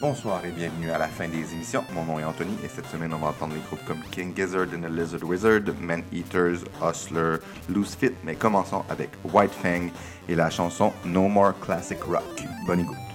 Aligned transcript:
Bonsoir 0.00 0.42
et 0.46 0.50
bienvenue 0.50 0.90
à 0.90 0.96
la 0.96 1.08
fin 1.08 1.28
des 1.28 1.52
émissions. 1.52 1.84
Mon 1.92 2.06
nom 2.06 2.18
est 2.18 2.24
Anthony 2.24 2.56
et 2.64 2.68
cette 2.68 2.86
semaine 2.86 3.12
on 3.12 3.18
va 3.18 3.28
entendre 3.28 3.52
des 3.52 3.60
groupes 3.60 3.84
comme 3.84 4.00
King 4.10 4.34
Gizzard 4.34 4.68
and 4.74 4.80
the 4.80 4.90
Lizard 4.90 5.22
Wizard, 5.22 5.74
Man 5.78 6.02
Eaters, 6.10 6.64
Hustler, 6.82 7.36
Loose 7.68 7.96
Fit, 7.96 8.12
mais 8.24 8.34
commençons 8.34 8.82
avec 8.88 9.10
White 9.30 9.52
Fang 9.52 9.90
et 10.26 10.34
la 10.34 10.48
chanson 10.48 10.94
No 11.04 11.28
More 11.28 11.52
Classic 11.60 12.02
Rock. 12.02 12.44
Bonne 12.66 12.80
écoute. 12.80 13.09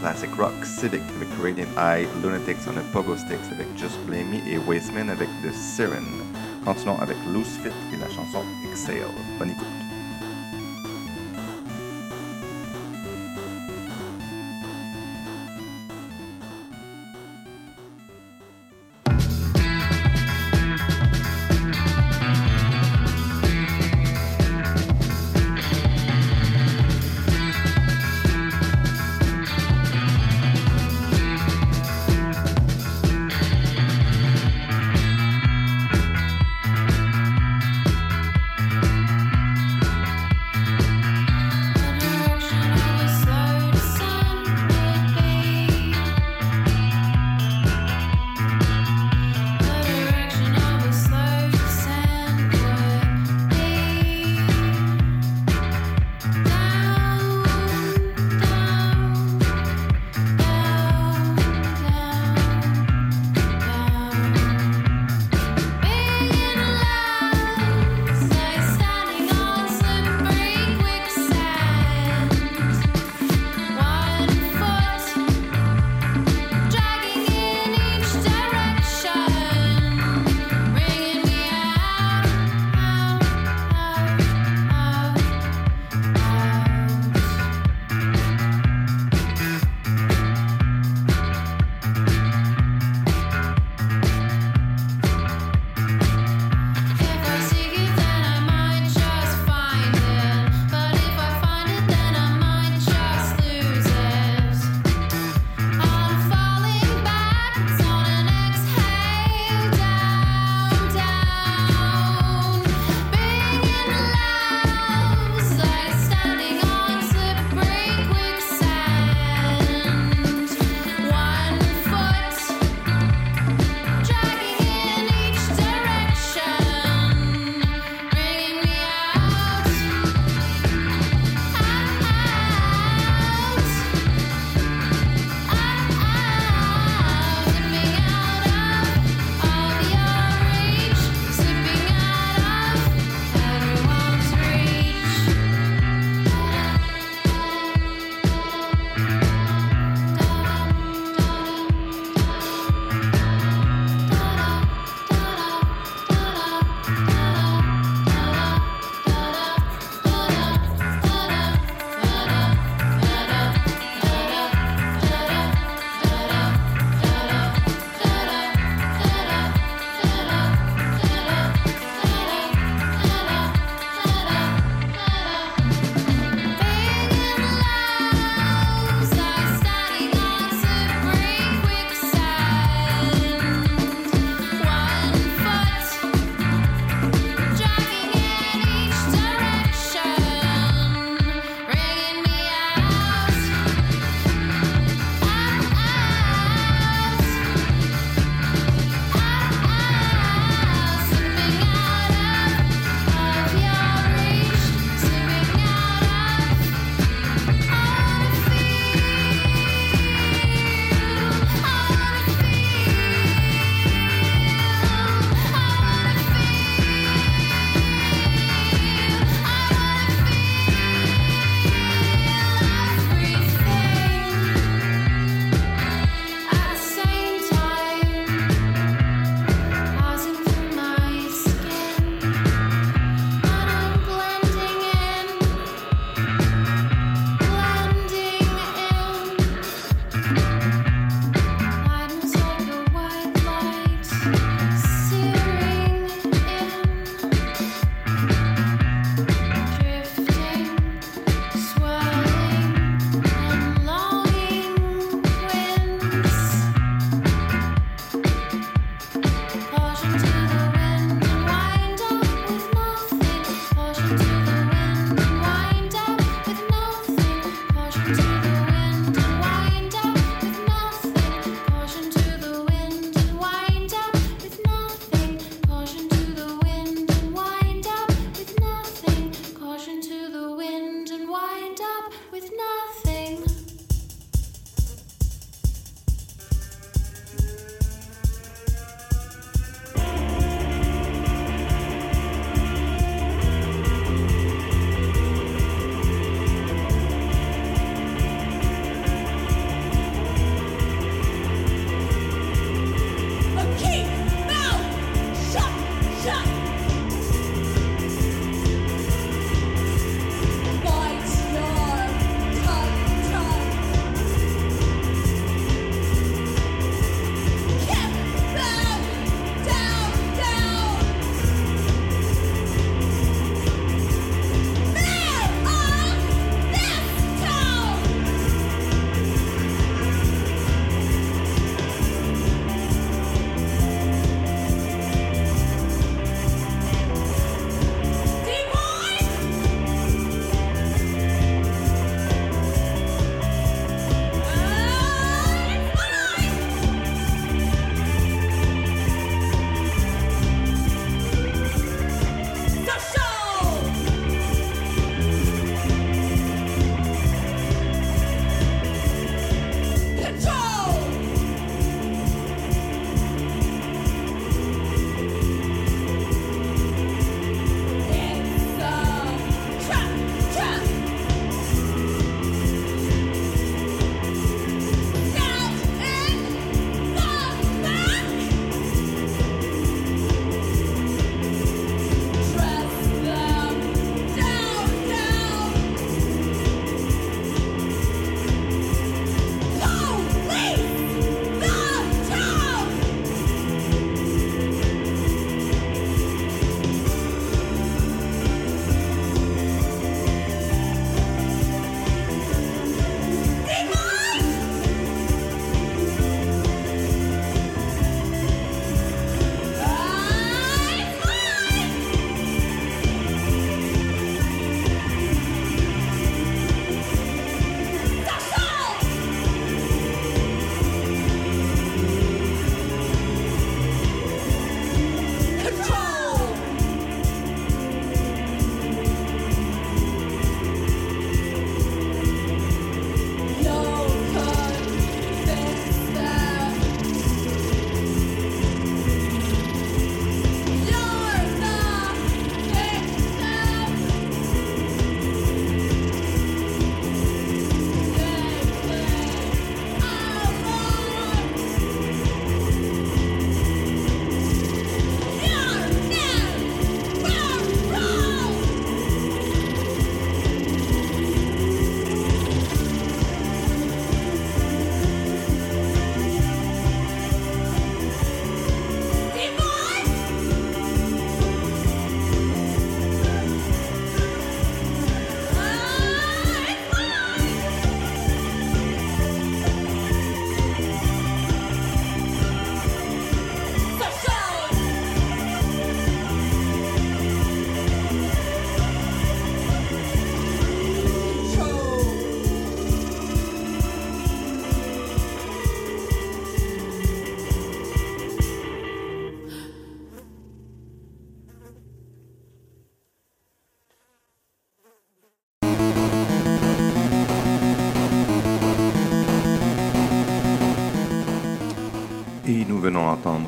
Classic 0.00 0.30
Rock, 0.38 0.64
Civic 0.64 1.02
avec 1.16 1.28
Radiant 1.42 1.68
Eye, 1.76 2.08
Lunatics 2.22 2.66
on 2.66 2.76
a 2.78 2.80
Pogo 2.92 3.16
Sticks 3.16 3.52
avec 3.52 3.66
Just 3.76 3.98
Blame 4.06 4.30
Me 4.30 4.38
et 4.48 4.58
Wasteman 4.58 5.10
avec 5.10 5.28
The 5.42 5.52
Siren. 5.52 6.06
Continuons 6.64 6.98
avec 7.00 7.16
Loose 7.32 7.58
Fit 7.62 7.68
et 7.92 7.96
la 7.98 8.08
chanson 8.08 8.42
Exhale. 8.70 9.12
Bonne 9.38 9.50
écoute. 9.50 9.79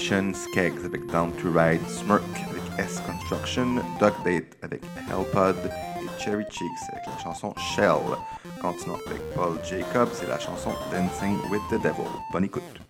Station, 0.00 0.32
Skeggs 0.32 0.82
avec 0.86 1.06
Down 1.08 1.30
to 1.42 1.50
Ride, 1.52 1.86
Smirk 1.86 2.22
avec 2.48 2.62
S 2.78 3.02
Construction, 3.06 3.82
Dog 4.00 4.14
Date 4.24 4.56
avec 4.62 4.82
Hellpod 5.10 5.56
et 5.66 6.22
Cherry 6.22 6.44
Cheeks 6.50 6.88
avec 6.90 7.04
la 7.06 7.22
chanson 7.22 7.54
Shell. 7.74 8.16
Continuons 8.62 8.98
avec 9.06 9.20
Paul 9.34 9.58
Jacobs 9.62 10.08
et 10.22 10.26
la 10.26 10.38
chanson 10.38 10.70
Dancing 10.90 11.36
with 11.50 11.60
the 11.70 11.82
Devil. 11.82 12.08
Bonne 12.32 12.44
écoute. 12.44 12.89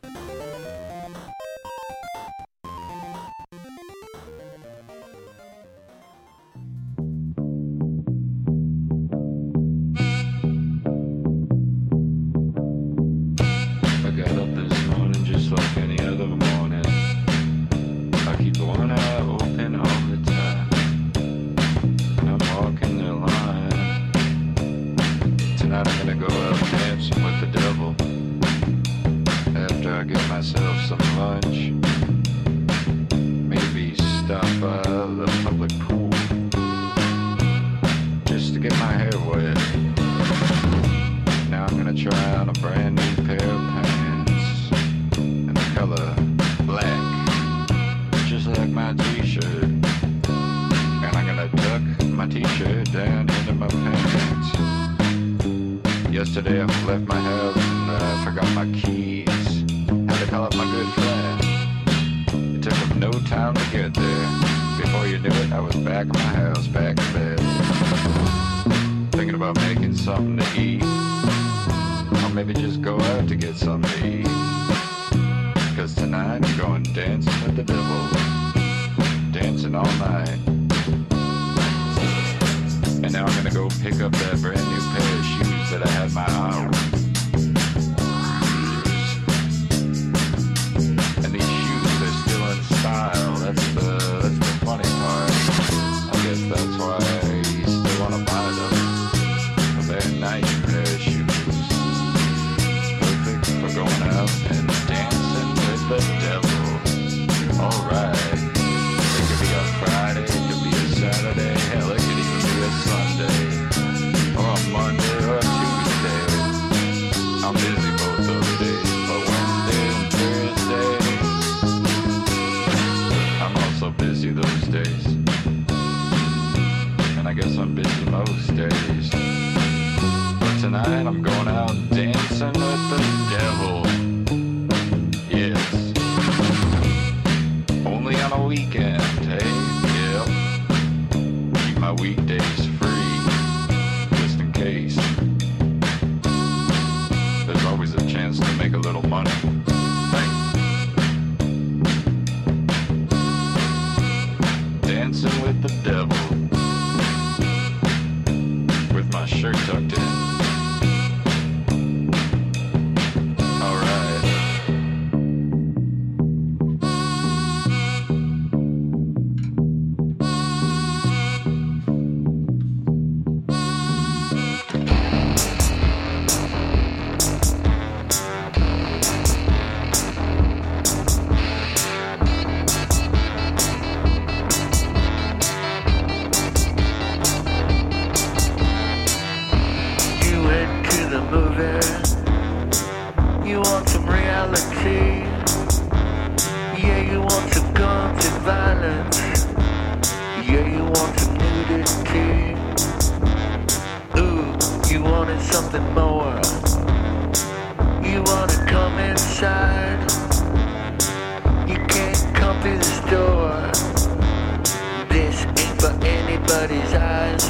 eyes. 216.52 217.44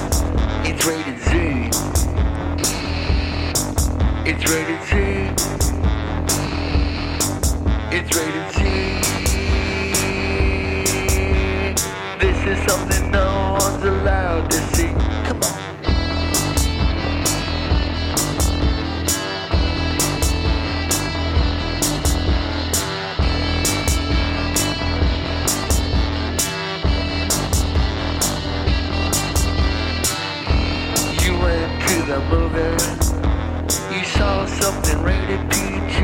It's 0.63 0.85
rated 0.85 1.19
Z. 1.21 1.71
It's 4.27 4.45
rated 4.51 4.83
Z. 4.85 4.95
It's 7.97 8.17
rated 8.17 8.50
Z. 8.50 8.50
rated 35.11 35.43
PG. 35.51 36.01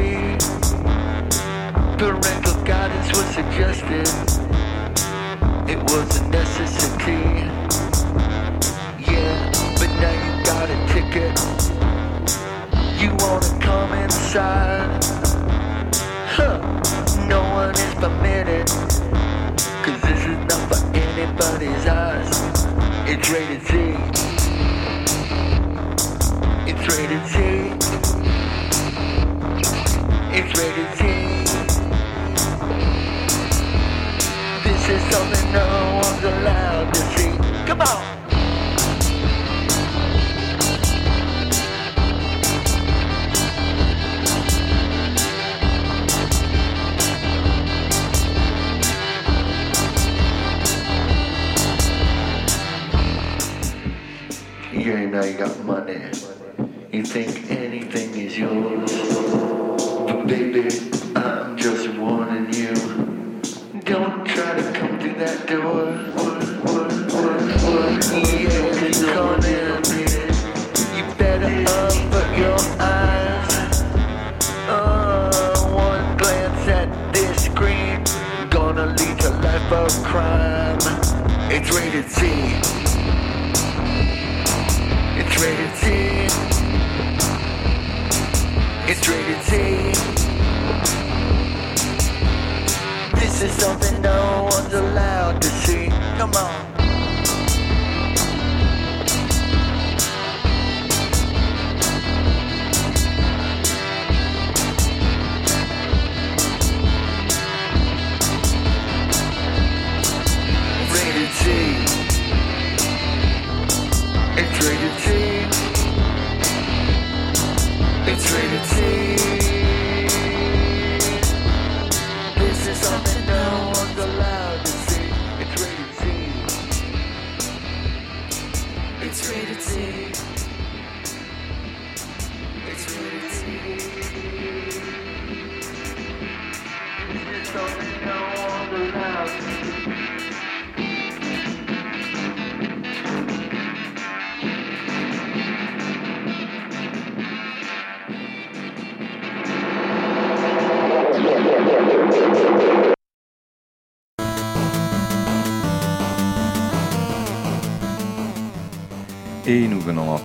Guidance 2.64 3.08
was 3.16 3.26
suggested. 3.38 4.08
It 5.72 5.78
was 5.90 6.08
a 6.18 6.28
necessity. 6.28 7.22
Yeah, 9.10 9.36
but 9.78 9.90
now 10.02 10.14
you 10.24 10.32
got 10.50 10.66
a 10.68 10.78
ticket. 10.92 11.34
You 13.00 13.10
wanna 13.22 13.60
come 13.60 13.92
inside? 14.04 15.04
Huh, 16.36 16.58
no 17.28 17.40
one 17.60 17.74
is 17.84 17.94
this 20.02 20.22
is 20.30 20.38
not 20.50 20.62
for 20.68 20.80
anybody's 20.96 21.86
eyes. 21.86 22.30
It's 23.10 23.28
rated 23.30 23.62
T. 23.70 23.72
It's 26.68 26.84
rated 26.96 27.24
Z. 27.28 27.75
It's 30.38 30.52
ready 30.58 30.82
to 30.84 30.96
see. 30.98 31.22
This 34.64 34.82
is 34.90 35.00
something 35.10 35.46
no 35.50 35.66
one's 36.04 36.24
allowed 36.24 36.92
to 36.92 37.00
see. 37.16 37.32
Come 37.64 37.80
on! 37.80 38.02
You 54.70 54.92
ain't 54.92 55.14
you 55.14 55.38
got 55.38 55.58
money. 55.64 55.98
You 56.92 57.04
think 57.06 57.50
anything 57.50 58.14
is 58.18 58.38
yours 58.38 59.15
they, 60.26 60.50
they 60.50 60.68
um, 61.20 61.56
come 96.32 96.44
on. 96.44 96.65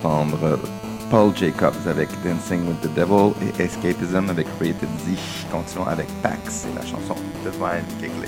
Paul 0.01 1.35
Jacobs 1.35 1.87
avec 1.87 2.09
Dancing 2.23 2.67
with 2.67 2.81
the 2.81 2.93
Devil 2.95 3.33
et 3.41 3.61
Escapism 3.61 4.29
avec 4.29 4.47
Creative 4.57 4.89
Z. 5.05 5.17
Continuons 5.51 5.87
avec 5.87 6.07
Pax 6.21 6.65
et 6.65 6.75
la 6.75 6.85
chanson 6.85 7.15
Divine 7.43 7.85
Giggle. 7.99 8.20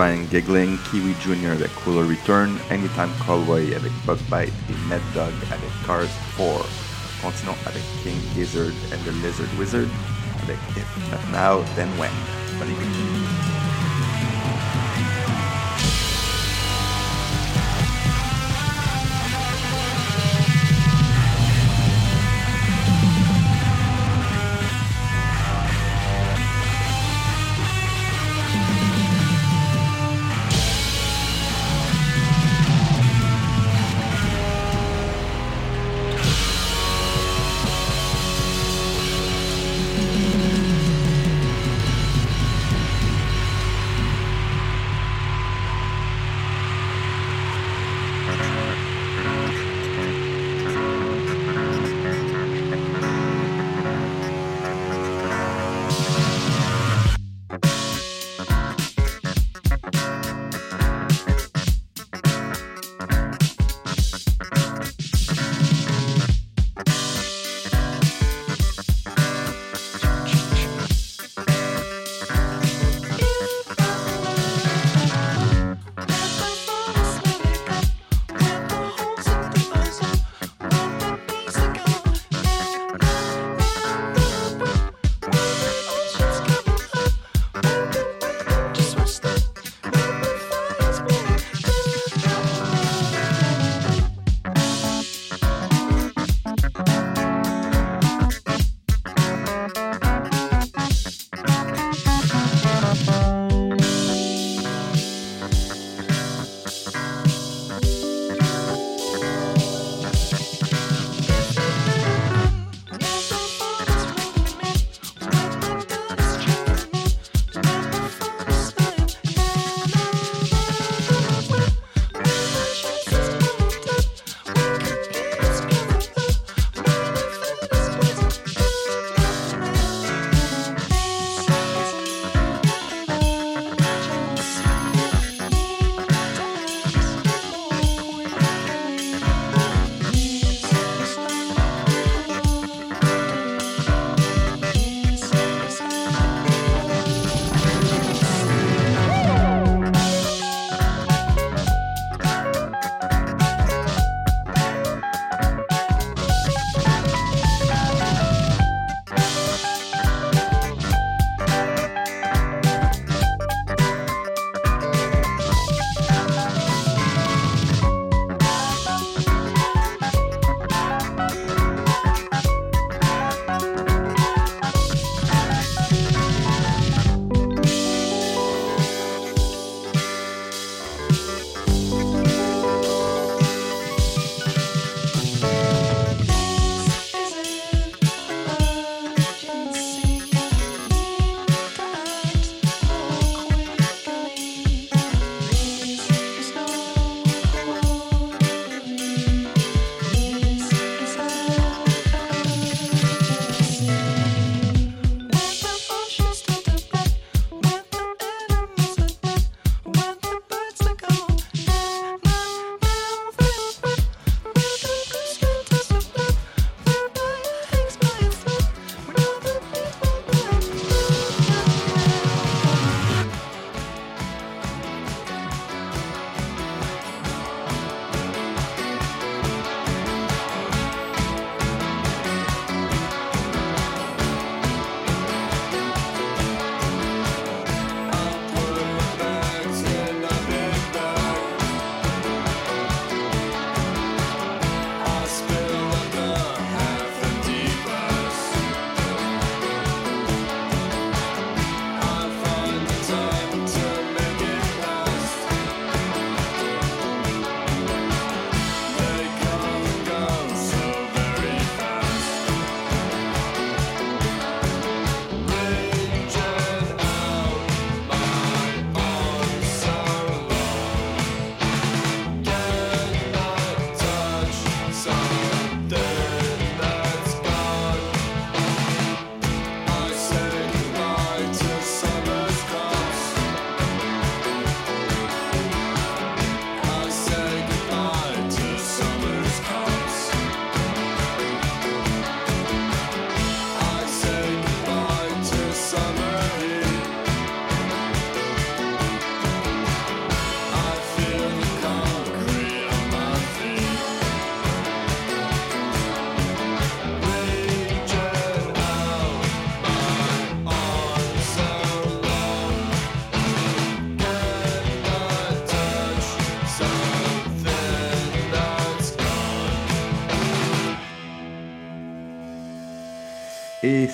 Divine 0.00 0.26
Giggling, 0.30 0.78
Kiwi 0.88 1.12
Jr. 1.20 1.52
avec 1.52 1.68
Cooler 1.84 2.08
Return, 2.08 2.56
Anytime 2.70 3.10
Callboy 3.26 3.74
avec 3.74 3.92
Bugbite 4.06 4.54
et 4.70 4.88
Mad 4.88 5.02
Dog 5.14 5.34
avec 5.52 5.68
Cars 5.86 6.08
4. 6.38 6.66
Continuons 7.20 7.54
avec 7.66 7.82
King 8.02 8.16
Gizzard 8.34 8.72
and 8.94 9.04
the 9.04 9.12
Lizard 9.22 9.50
Wizard 9.58 9.90
avec 10.42 10.56
If 10.74 10.86
Not 11.10 11.20
Now 11.32 11.62
Then 11.76 11.90
When. 11.98 12.10
Bonne 12.58 12.70
écoute. 12.70 13.39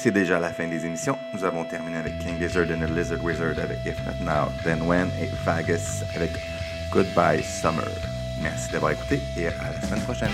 C'est 0.07 0.13
déjà 0.13 0.39
la 0.39 0.53
fin 0.53 0.69
des 0.69 0.87
émissions. 0.87 1.19
Nous 1.33 1.43
avons 1.43 1.65
terminé 1.65 1.99
avec 1.99 2.17
King 2.21 2.39
Gizzard 2.39 2.67
and 2.71 2.79
the 2.79 2.89
Lizard 2.89 3.25
Wizard 3.25 3.59
avec 3.59 3.85
If 3.85 3.99
Not 4.07 4.25
Now, 4.25 4.53
Then 4.63 4.83
When 4.83 5.09
et 5.21 5.29
Vagus 5.45 6.05
avec 6.15 6.31
Goodbye 6.93 7.43
Summer. 7.43 7.91
Merci 8.41 8.71
d'avoir 8.71 8.93
écouté 8.93 9.21
et 9.37 9.49
à 9.49 9.73
la 9.75 9.81
semaine 9.85 10.03
prochaine. 10.03 10.31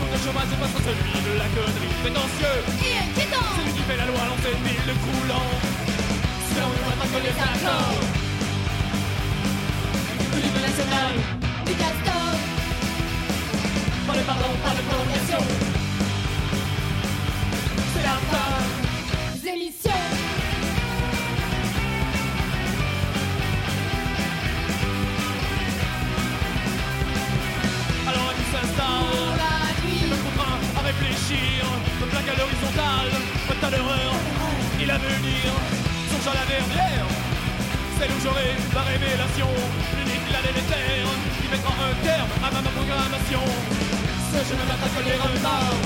Taux 0.00 0.10
de 0.12 0.18
chômage 0.24 0.48
est 0.48 0.60
pas 0.60 0.70
celui 0.88 1.12
de 1.28 1.32
la 1.36 1.48
connerie 1.52 1.94
prétentieux. 2.00 2.58
Et 2.88 2.96
inquiétant 3.04 3.48
C'est 3.56 3.64
lui 3.64 3.72
qui 3.76 3.84
fait 3.84 3.96
la 3.96 4.06
loi, 4.06 4.20
l'ancienne 4.28 4.62
ville 4.64 4.92
croulant. 5.04 5.50
C'est 6.48 6.62
on 6.64 6.72
ne 6.72 6.80
voit 6.84 6.98
pas 7.00 7.08
que 7.12 7.20
les 7.20 7.36
accords. 7.36 8.00
Livre 10.40 10.60
national, 10.68 11.12
du 11.66 11.74
castor 11.74 12.30
pas 14.06 14.16
de 14.16 14.22
pardon, 14.22 14.50
pas 14.64 14.74
de 14.74 14.82
prolongation. 14.88 15.69
Réfléchir, 31.30 31.64
me 32.00 32.06
plaque 32.06 32.28
à 32.28 32.36
l'horizontale, 32.38 33.10
pas 33.46 33.70
de 33.70 33.76
il 34.82 34.90
a 34.90 34.98
venir, 34.98 35.52
songe 36.10 36.28
à 36.28 36.34
la 36.40 36.46
dernière, 36.46 37.06
celle 37.98 38.10
où 38.10 38.20
j'aurai 38.22 38.56
la 38.74 38.82
révélation, 38.82 39.50
l'unique, 39.96 40.28
la 40.32 40.40
délétère, 40.40 41.10
qui 41.40 41.48
mettra 41.48 41.72
un 41.72 41.94
terme 42.04 42.30
à 42.42 42.50
ma 42.50 42.62
programmation. 42.70 43.44
Ce 44.32 44.38
je 44.48 44.54
ne 44.54 44.64
m'attaque 44.68 44.94
que 44.96 45.02
les 45.04 45.18
retards, 45.24 45.80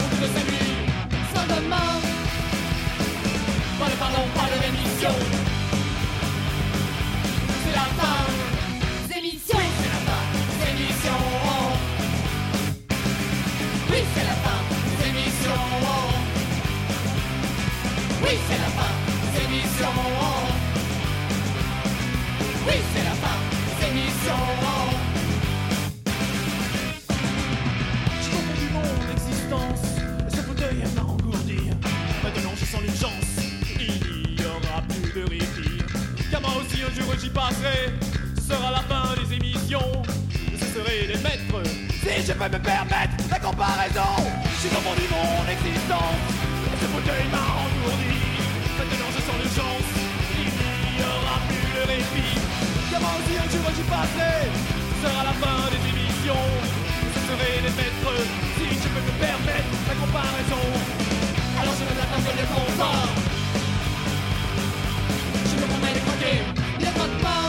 au 0.00 0.06
bout 0.08 0.20
de 0.22 0.28
ces 0.34 0.44
nuits, 0.50 0.78
sans 1.34 1.46
demain 1.54 2.00
pas 3.80 3.88
de 3.88 3.96
pardon, 3.96 4.24
pas 4.34 4.48
de 4.52 4.56
rémission, 4.62 5.14
c'est 7.64 7.74
la 7.74 7.86
fin, 7.98 8.19
Maintenant, 48.80 49.10
je 49.14 49.20
sens 49.20 49.36
l'urgence. 49.42 49.88
Il 50.38 50.96
n'y 50.96 51.02
aura 51.02 51.38
plus 51.48 51.74
de 51.74 51.86
répit. 51.86 52.39
La 52.92 52.98
les 52.98 53.04
je 53.04 53.36
la 53.36 53.44
je 53.44 53.50
plus 53.50 53.52
de 53.52 53.52
répit. 53.52 53.52
Car 53.52 53.62
moi 53.62 53.72
j'y 53.76 53.82
passerai. 53.82 54.50
Sera 55.02 55.22
la 55.22 55.34
fin 55.42 55.58
des 55.70 55.82
émissions. 55.90 56.46
Ce 57.14 57.20
serait 57.26 57.58
les 57.62 57.74
maîtres. 57.78 58.16
Si 58.56 58.66
je 58.82 58.88
peux 58.92 59.04
me 59.08 59.14
permettre 59.26 59.74
la 59.88 59.94
comparaison. 59.94 60.64
Alors 61.60 61.74
je 61.78 61.84
me 61.86 61.94
l'attends 61.98 62.22
que 62.26 62.32
le 62.40 62.46
comptoir. 62.54 63.06
Je 65.50 65.54
me 65.60 65.66
promets 65.70 65.94
de 65.94 66.02
croquer. 66.06 66.38
le 66.80 66.90
trottement 66.98 67.46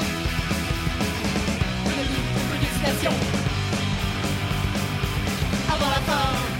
Plus 1.85 1.97
de 1.97 2.03
livres, 2.11 2.41
plus 2.49 2.59
d'excitation. 2.59 3.13
avant 5.73 5.89
la 5.89 6.01
fin 6.09 6.50